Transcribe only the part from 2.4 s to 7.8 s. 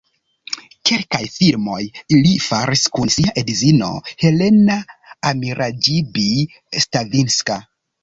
faris kun sia edzino Helena Amiraĝibi-Stavinska.